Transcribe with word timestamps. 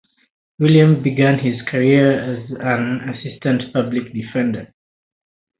Williams 0.57 1.03
began 1.03 1.37
his 1.37 1.61
career 1.69 2.09
as 2.43 2.49
an 2.49 3.07
assistant 3.13 3.71
public 3.71 4.11
defender. 4.11 4.73